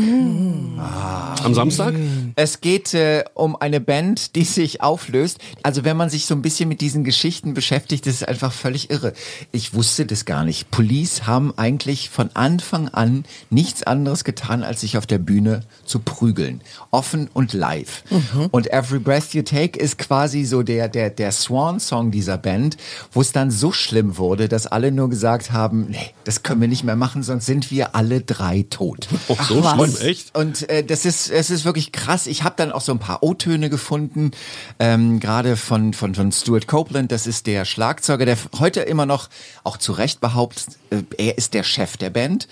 am 1.44 1.54
Samstag. 1.54 1.94
Es 2.36 2.62
geht 2.62 2.94
äh, 2.94 3.24
um 3.34 3.56
eine 3.56 3.82
Band, 3.82 4.36
die 4.36 4.44
sich 4.44 4.82
auflöst. 4.82 5.40
Also 5.64 5.84
wenn 5.84 5.98
man 5.98 6.10
sich 6.10 6.26
so 6.26 6.34
ein 6.34 6.42
bisschen 6.42 6.70
mit 6.70 6.82
diesen 6.82 7.04
Geschichten 7.04 7.54
beschäftigt, 7.54 8.06
das 8.06 8.16
ist 8.16 8.28
einfach 8.28 8.52
völlig 8.52 8.90
irre. 8.90 9.14
Ich 9.52 9.74
wusste 9.74 10.06
das 10.06 10.26
gar 10.26 10.46
nicht. 10.46 10.72
Police 10.72 11.28
haben 11.28 11.54
eigentlich 11.58 12.10
von 12.10 12.30
Anfang 12.34 12.88
an 12.90 13.26
nichts 13.50 13.84
anderes 13.84 14.24
getan, 14.24 14.64
als 14.64 14.82
sich 14.82 14.98
auf 14.98 15.06
der 15.06 15.20
Bühne 15.20 15.62
zu 15.86 16.00
prügeln. 16.08 16.62
Offen 16.90 17.30
und 17.34 17.52
live. 17.52 18.04
Und 18.52 18.72
Every 18.72 19.00
Breath 19.00 19.34
You 19.34 19.42
Take 19.42 19.78
ist 19.78 19.98
quasi 19.98 20.46
so 20.46 20.64
der, 20.64 20.88
der, 20.88 21.10
der 21.10 21.34
Swan-Song 21.34 22.12
dieser 22.12 22.38
Band, 22.38 22.78
wo 23.12 23.20
es 23.20 23.34
dann 23.34 23.52
so 23.52 23.74
schlimm 23.74 24.18
wurde, 24.18 24.48
dass 24.48 24.68
alle 24.68 24.94
nur 24.94 25.10
gesagt 25.10 25.52
haben, 25.52 25.88
nee, 25.90 26.14
das 26.24 26.44
können 26.44 26.62
wir 26.62 26.70
nicht 26.70 26.86
mehr 26.86 26.96
machen, 26.96 27.24
sonst 27.24 27.46
sind 27.46 27.72
wir 27.72 27.94
alle 27.94 28.22
drei 28.22 28.66
tot. 28.70 29.08
Oh, 29.30 29.36
so 29.44 29.62
was. 29.62 29.74
schlimm, 29.74 30.10
echt? 30.10 30.38
Und 30.38 30.70
äh, 30.70 30.84
das 30.84 31.04
ist 31.04 31.30
es 31.30 31.50
ist 31.50 31.66
wirklich 31.66 31.92
krass. 31.92 32.28
Ich 32.28 32.44
habe 32.44 32.56
dann 32.56 32.72
auch 32.72 32.80
so 32.80 32.94
ein 32.94 33.00
paar 33.00 33.22
O-Töne 33.22 33.70
gefunden, 33.70 34.32
ähm, 34.80 35.20
gerade 35.20 35.58
von 35.58 35.92
von 35.92 36.16
von 36.16 36.32
Stuart 36.32 36.66
Copeland. 36.66 37.12
Das 37.12 37.28
ist 37.28 37.46
der 37.46 37.66
Schlagzeuger, 37.66 38.26
der 38.26 38.38
heute 38.58 38.82
immer 38.82 39.06
noch 39.06 39.28
auch 39.66 39.76
zu 39.76 39.92
Recht 39.92 40.22
behauptet, 40.22 40.78
äh, 40.92 41.04
er 41.18 41.38
ist 41.38 41.54
der 41.54 41.64
Chef 41.64 41.98
der 41.98 42.10
Band. 42.10 42.48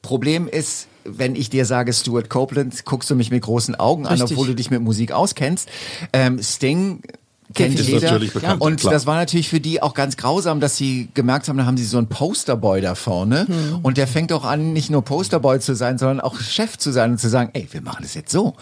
Problem 0.00 0.48
ist 0.48 0.88
wenn 1.16 1.36
ich 1.36 1.50
dir 1.50 1.64
sage 1.64 1.92
Stuart 1.92 2.28
Copeland, 2.28 2.84
guckst 2.84 3.10
du 3.10 3.14
mich 3.14 3.30
mit 3.30 3.42
großen 3.42 3.74
Augen 3.74 4.06
an, 4.06 4.12
Richtig. 4.12 4.32
obwohl 4.32 4.48
du 4.48 4.54
dich 4.54 4.70
mit 4.70 4.82
Musik 4.82 5.12
auskennst. 5.12 5.68
Ähm, 6.12 6.42
Sting 6.42 7.02
kennt 7.54 7.78
Ist 7.78 7.88
jeder. 7.88 8.12
natürlich 8.12 8.32
bekannt, 8.32 8.60
und 8.60 8.80
klar. 8.80 8.92
das 8.92 9.06
war 9.06 9.16
natürlich 9.16 9.48
für 9.48 9.60
die 9.60 9.82
auch 9.82 9.94
ganz 9.94 10.16
grausam, 10.16 10.60
dass 10.60 10.76
sie 10.76 11.08
gemerkt 11.14 11.48
haben, 11.48 11.56
da 11.56 11.64
haben 11.64 11.76
sie 11.76 11.84
so 11.84 11.98
einen 11.98 12.08
Posterboy 12.08 12.80
da 12.80 12.94
vorne. 12.94 13.46
Hm. 13.46 13.78
Und 13.82 13.96
der 13.96 14.06
fängt 14.06 14.32
auch 14.32 14.44
an, 14.44 14.72
nicht 14.72 14.90
nur 14.90 15.02
Posterboy 15.02 15.58
zu 15.60 15.74
sein, 15.74 15.98
sondern 15.98 16.20
auch 16.20 16.38
Chef 16.40 16.76
zu 16.76 16.92
sein 16.92 17.12
und 17.12 17.18
zu 17.18 17.28
sagen, 17.28 17.50
ey, 17.54 17.66
wir 17.70 17.80
machen 17.80 18.02
das 18.02 18.14
jetzt 18.14 18.30
so. 18.30 18.54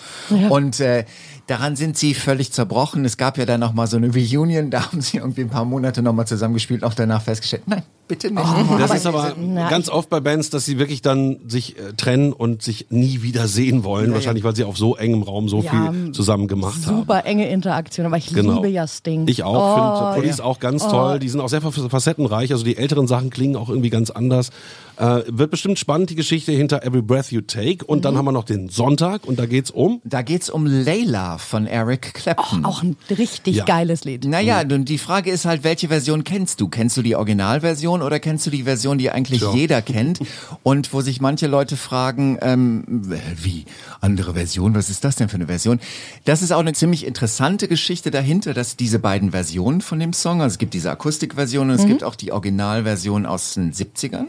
Und 0.50 0.80
äh, 0.80 1.04
daran 1.46 1.76
sind 1.76 1.96
sie 1.96 2.14
völlig 2.14 2.52
zerbrochen. 2.52 3.04
Es 3.04 3.16
gab 3.16 3.38
ja 3.38 3.46
dann 3.46 3.60
noch 3.60 3.72
mal 3.72 3.86
so 3.86 3.96
eine 3.96 4.12
Reunion, 4.12 4.70
da 4.70 4.86
haben 4.86 5.00
sie 5.00 5.18
irgendwie 5.18 5.42
ein 5.42 5.48
paar 5.48 5.64
Monate 5.64 6.02
noch 6.02 6.12
mal 6.12 6.26
zusammengespielt, 6.26 6.82
auch 6.84 6.94
danach 6.94 7.22
festgestellt, 7.22 7.62
nein, 7.66 7.82
bitte 8.08 8.30
nicht. 8.32 8.46
Das 8.78 8.92
ist 8.94 9.06
aber 9.06 9.34
ganz 9.70 9.88
oft 9.88 10.08
bei 10.10 10.20
Bands, 10.20 10.50
dass 10.50 10.64
sie 10.64 10.78
wirklich 10.78 11.02
dann 11.02 11.38
sich 11.48 11.78
äh, 11.78 11.92
trennen 11.96 12.32
und 12.32 12.62
sich 12.62 12.86
nie 12.90 13.22
wieder 13.22 13.46
sehen 13.48 13.84
wollen. 13.84 14.12
Wahrscheinlich, 14.12 14.42
weil 14.44 14.56
sie 14.56 14.64
auf 14.64 14.76
so 14.76 14.96
engem 14.96 15.22
Raum 15.22 15.48
so 15.48 15.62
Ja, 15.62 15.92
viel 15.92 16.12
zusammen 16.12 16.48
gemacht 16.48 16.86
haben. 16.86 16.98
Super 16.98 17.24
enge 17.24 17.48
Interaktion, 17.48 18.06
aber 18.06 18.16
ich 18.16 18.32
Genau. 18.32 18.56
liebe 18.56 18.68
ja 18.68 18.86
Sting. 18.86 19.26
Ich 19.28 19.42
auch, 19.44 19.76
Oh, 19.76 20.00
finde 20.02 20.14
Police 20.20 20.40
auch 20.40 20.58
ganz 20.60 20.82
toll. 20.88 21.18
Die 21.20 21.28
sind 21.28 21.40
auch 21.40 21.48
sehr 21.48 21.60
facettenreich. 21.62 22.52
Also 22.52 22.64
die 22.64 22.76
älteren 22.76 23.06
Sachen 23.06 23.30
klingen 23.30 23.56
auch 23.56 23.68
irgendwie 23.68 23.90
ganz 23.90 24.10
anders. 24.10 24.50
Äh, 24.98 25.22
wird 25.28 25.50
bestimmt 25.50 25.78
spannend, 25.78 26.10
die 26.10 26.14
Geschichte 26.14 26.52
hinter 26.52 26.82
Every 26.82 27.02
Breath 27.02 27.30
You 27.30 27.42
Take. 27.42 27.84
Und 27.84 27.98
Mhm. 27.98 28.02
dann 28.02 28.16
haben 28.18 28.24
wir 28.24 28.32
noch 28.32 28.44
den 28.44 28.68
Sonntag 28.70 29.26
und 29.26 29.38
da 29.38 29.44
geht's 29.46 29.70
um. 29.70 30.00
Da 30.04 30.22
geht's 30.22 30.48
um 30.48 30.64
Layla 30.66 31.38
von 31.38 31.66
Eric 31.66 32.14
Clapton. 32.14 32.64
Auch 32.64 32.82
ein 32.82 32.96
richtig 33.10 33.56
Ja. 33.56 33.64
geiles 33.64 34.04
Lied. 34.04 34.24
Naja, 34.24 34.60
und 34.62 34.86
die 34.88 34.98
Frage 34.98 35.30
ist 35.30 35.44
halt, 35.44 35.64
welche 35.64 35.88
Version 35.88 36.24
kennst 36.24 36.60
du? 36.60 36.68
Kennst 36.68 36.96
du 36.96 37.02
die 37.02 37.14
Originalversion 37.14 38.00
oder 38.02 38.20
kennst 38.20 38.46
du 38.46 38.50
die 38.50 38.62
Version, 38.62 38.96
die 38.98 39.10
eigentlich 39.10 39.40
Tja. 39.40 39.52
jeder 39.54 39.82
kennt? 39.82 40.20
Und 40.62 40.92
wo 40.94 41.00
sich 41.02 41.20
manche 41.20 41.46
Leute 41.46 41.76
fragen, 41.76 42.38
ähm, 42.40 42.84
wie, 43.36 43.66
andere 44.00 44.32
Version, 44.34 44.74
was 44.74 44.88
ist 44.88 45.04
das 45.04 45.16
denn 45.16 45.28
für 45.28 45.36
eine 45.36 45.46
Version? 45.46 45.78
Das 46.24 46.40
ist 46.42 46.52
auch 46.52 46.60
eine 46.60 46.72
ziemlich 46.72 47.06
interessante 47.06 47.68
Geschichte 47.68 48.10
dahinter, 48.10 48.54
dass 48.54 48.76
diese 48.76 48.98
beiden 48.98 49.30
Versionen 49.32 49.80
von 49.82 49.98
dem 50.00 50.12
Song, 50.12 50.40
also 50.40 50.54
es 50.54 50.58
gibt 50.58 50.72
diese 50.74 50.90
Akustikversion 50.90 51.68
und 51.70 51.76
es 51.76 51.86
gibt 51.86 52.02
auch 52.02 52.14
die 52.14 52.32
Originalversion 52.32 53.26
aus 53.26 53.54
den 53.54 53.72
70ern. 53.72 54.26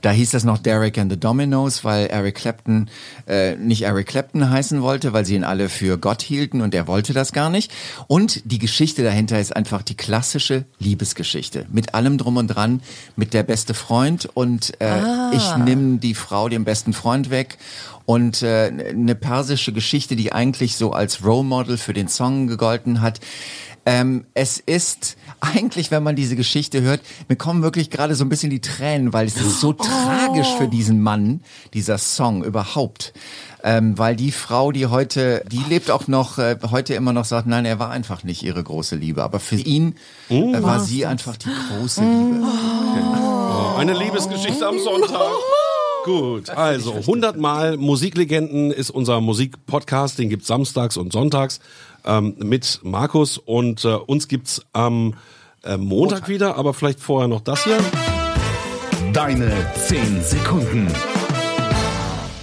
Da 0.00 0.10
hieß 0.10 0.30
das 0.30 0.44
noch 0.44 0.58
Derek 0.58 0.98
and 0.98 1.10
the 1.10 1.18
Dominoes, 1.18 1.84
weil 1.84 2.06
Eric 2.06 2.36
Clapton 2.36 2.88
äh, 3.26 3.56
nicht 3.56 3.82
Eric 3.82 4.06
Clapton 4.08 4.50
heißen 4.50 4.82
wollte, 4.82 5.12
weil 5.12 5.24
sie 5.24 5.34
ihn 5.34 5.44
alle 5.44 5.68
für 5.68 5.98
Gott 5.98 6.22
hielten 6.22 6.60
und 6.60 6.74
er 6.74 6.86
wollte 6.86 7.12
das 7.12 7.32
gar 7.32 7.50
nicht. 7.50 7.72
Und 8.06 8.42
die 8.50 8.58
Geschichte 8.58 9.02
dahinter 9.02 9.40
ist 9.40 9.54
einfach 9.54 9.82
die 9.82 9.96
klassische 9.96 10.64
Liebesgeschichte. 10.78 11.66
Mit 11.70 11.94
allem 11.94 12.18
drum 12.18 12.36
und 12.36 12.48
dran, 12.48 12.80
mit 13.16 13.34
der 13.34 13.42
beste 13.42 13.74
Freund 13.74 14.28
und 14.34 14.80
äh, 14.80 15.00
ich 15.32 15.56
nimm 15.56 16.00
die 16.00 16.14
Frau 16.14 16.48
dem 16.48 16.64
besten 16.64 16.92
Freund 16.92 17.30
weg. 17.30 17.58
Und 18.04 18.42
äh, 18.42 18.72
eine 18.88 19.14
persische 19.14 19.70
Geschichte, 19.74 20.16
die 20.16 20.32
eigentlich 20.32 20.76
so 20.76 20.92
als 20.92 21.24
Role 21.24 21.44
Model 21.44 21.76
für 21.76 21.92
den 21.92 22.08
Song 22.08 22.46
gegolten 22.46 23.02
hat. 23.02 23.20
Ähm, 23.88 24.26
es 24.34 24.58
ist 24.58 25.16
eigentlich, 25.40 25.90
wenn 25.90 26.02
man 26.02 26.14
diese 26.14 26.36
Geschichte 26.36 26.82
hört, 26.82 27.00
mir 27.28 27.36
kommen 27.36 27.62
wirklich 27.62 27.88
gerade 27.88 28.14
so 28.14 28.22
ein 28.22 28.28
bisschen 28.28 28.50
die 28.50 28.60
Tränen, 28.60 29.14
weil 29.14 29.26
es 29.26 29.36
ist 29.36 29.60
so 29.60 29.72
tragisch 29.72 30.48
für 30.58 30.68
diesen 30.68 31.00
Mann, 31.00 31.40
dieser 31.72 31.96
Song 31.96 32.44
überhaupt. 32.44 33.14
Ähm, 33.64 33.96
weil 33.96 34.14
die 34.14 34.30
Frau, 34.30 34.72
die 34.72 34.86
heute, 34.86 35.42
die 35.50 35.64
lebt 35.70 35.90
auch 35.90 36.06
noch, 36.06 36.36
äh, 36.36 36.58
heute 36.70 36.92
immer 36.92 37.14
noch 37.14 37.24
sagt, 37.24 37.46
nein, 37.46 37.64
er 37.64 37.78
war 37.78 37.88
einfach 37.88 38.24
nicht 38.24 38.42
ihre 38.42 38.62
große 38.62 38.94
Liebe. 38.94 39.22
Aber 39.22 39.40
für 39.40 39.56
ihn 39.56 39.94
äh, 40.28 40.62
war 40.62 40.80
sie 40.80 41.06
einfach 41.06 41.38
die 41.38 41.48
große 41.48 42.02
Liebe. 42.02 42.46
Eine 43.78 43.94
Liebesgeschichte 43.94 44.66
am 44.66 44.78
Sonntag. 44.78 45.32
Gut, 46.08 46.48
also 46.48 46.94
100 46.94 47.36
Mal 47.36 47.76
Musiklegenden 47.76 48.70
ist 48.70 48.88
unser 48.88 49.20
Musikpodcast, 49.20 50.18
den 50.18 50.30
gibt's 50.30 50.46
samstags 50.46 50.96
und 50.96 51.12
sonntags 51.12 51.60
ähm, 52.06 52.34
mit 52.38 52.80
Markus 52.82 53.36
und 53.36 53.84
äh, 53.84 53.88
uns 53.88 54.26
gibt's 54.26 54.62
am 54.72 55.16
äh, 55.64 55.76
Montag 55.76 56.26
wieder, 56.30 56.56
aber 56.56 56.72
vielleicht 56.72 57.00
vorher 57.00 57.28
noch 57.28 57.42
das 57.42 57.64
hier. 57.64 57.76
Deine 59.12 59.52
10 59.86 60.22
Sekunden. 60.24 60.90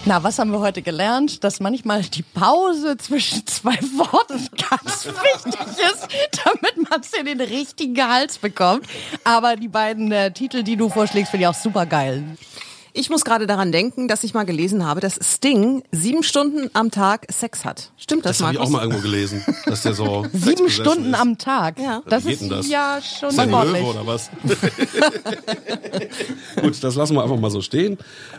Na, 0.05 0.21
was 0.21 0.37
haben 0.37 0.51
wir 0.51 0.59
heute 0.59 0.83
gelernt? 0.83 1.43
Dass 1.43 1.59
manchmal 1.59 2.03
die 2.03 2.21
Pause 2.21 2.97
zwischen 2.97 3.47
zwei 3.47 3.79
Worten 3.97 4.47
ganz 4.69 5.07
wichtig 5.07 5.59
ist, 5.91 6.07
damit 6.45 6.87
man 6.87 7.01
es 7.01 7.13
in 7.19 7.25
den 7.25 7.41
richtigen 7.41 7.95
Gehalt 7.95 8.39
bekommt. 8.41 8.85
Aber 9.23 9.55
die 9.55 9.69
beiden 9.69 10.11
äh, 10.11 10.31
Titel, 10.31 10.61
die 10.61 10.75
du 10.75 10.89
vorschlägst, 10.89 11.31
finde 11.31 11.45
ich 11.45 11.47
auch 11.47 11.55
super 11.55 11.87
geil. 11.87 12.23
Ich 12.97 13.09
muss 13.09 13.25
gerade 13.25 13.45
daran 13.45 13.73
denken, 13.73 14.07
dass 14.07 14.23
ich 14.23 14.33
mal 14.33 14.45
gelesen 14.45 14.85
habe, 14.85 15.01
dass 15.01 15.19
Sting 15.21 15.83
sieben 15.91 16.23
Stunden 16.23 16.69
am 16.73 16.91
Tag 16.91 17.25
Sex 17.29 17.65
hat. 17.65 17.91
Stimmt 17.97 18.25
das, 18.25 18.37
Das 18.37 18.47
habe 18.47 18.53
ich 18.53 18.59
Markus? 18.59 18.73
auch 18.73 18.77
mal 18.77 18.83
irgendwo 18.83 19.01
gelesen, 19.03 19.43
dass 19.65 19.81
der 19.81 19.93
so 19.93 20.23
Sieben 20.31 20.39
sexbesessen 20.45 20.69
Stunden 20.69 21.13
ist. 21.13 21.19
am 21.19 21.37
Tag. 21.37 21.77
Ja. 21.77 22.01
Das 22.07 22.23
Wie 22.23 22.29
geht 22.29 22.41
ist 22.41 22.43
denn 22.43 22.49
das? 22.57 22.69
ja 22.69 22.99
schon 23.01 23.29
Ist 23.29 23.35
der 23.37 23.43
ein 23.43 23.49
sportlich. 23.49 23.81
Löwe 23.81 23.89
oder 23.89 24.07
was? 24.07 24.29
Gut, 26.61 26.81
das 26.83 26.95
lassen 26.95 27.15
wir 27.15 27.23
einfach 27.23 27.37
mal 27.37 27.51
so 27.51 27.61
stehen. 27.61 27.97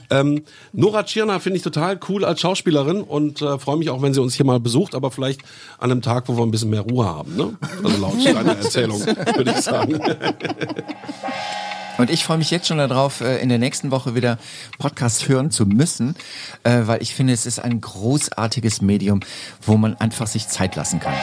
Ähm, 0.09 0.43
Nora 0.73 1.03
Tschirner 1.03 1.39
finde 1.39 1.59
ich 1.59 1.63
total 1.63 2.01
cool 2.09 2.25
als 2.25 2.41
Schauspielerin 2.41 3.03
und 3.03 3.43
äh, 3.43 3.59
freue 3.59 3.77
mich 3.77 3.91
auch, 3.91 4.01
wenn 4.01 4.15
sie 4.15 4.23
uns 4.23 4.35
hier 4.35 4.47
mal 4.47 4.59
besucht, 4.59 4.95
aber 4.95 5.11
vielleicht 5.11 5.43
an 5.79 5.91
einem 5.91 6.01
Tag, 6.01 6.29
wo 6.29 6.37
wir 6.39 6.43
ein 6.45 6.51
bisschen 6.51 6.71
mehr 6.71 6.81
Ruhe 6.81 7.05
haben. 7.05 7.37
Ne? 7.37 7.59
Also 7.85 8.01
laut 8.01 8.25
deiner 8.25 8.57
Erzählung, 8.57 9.05
würde 9.05 9.51
ich 9.51 9.59
sagen. 9.61 10.01
Und 11.99 12.11
ich 12.11 12.25
freue 12.25 12.39
mich 12.39 12.51
jetzt 12.51 12.69
schon 12.69 12.79
darauf, 12.79 13.21
äh, 13.21 13.39
in 13.39 13.49
der 13.49 13.59
nächsten 13.59 13.91
Woche 13.91 14.15
wieder 14.15 14.39
Podcast 14.79 15.29
hören 15.29 15.51
zu 15.51 15.67
müssen, 15.67 16.15
äh, 16.63 16.83
weil 16.85 17.03
ich 17.03 17.15
finde, 17.15 17.33
es 17.33 17.47
ist 17.47 17.59
ein 17.59 17.81
großartiges 17.81 18.83
Medium, 18.83 19.21
wo 19.63 19.77
man 19.77 19.97
einfach 19.97 20.27
sich 20.27 20.49
Zeit 20.49 20.77
lassen 20.77 21.01
kann. 21.01 21.15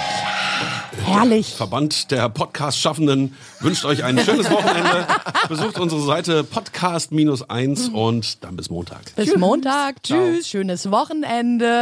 Herrlich. 1.05 1.55
Verband 1.55 2.11
der 2.11 2.29
Podcast-Schaffenden 2.29 3.35
wünscht 3.59 3.85
euch 3.85 4.03
ein 4.03 4.19
schönes 4.19 4.49
Wochenende. 4.49 5.07
Besucht 5.49 5.79
unsere 5.79 6.01
Seite 6.01 6.43
podcast-1 6.43 7.91
und 7.91 8.43
dann 8.43 8.55
bis 8.55 8.69
Montag. 8.69 9.01
Bis 9.15 9.35
Montag. 9.35 10.01
Tschüss. 10.03 10.47
Schönes 10.47 10.89
Wochenende. 10.89 11.65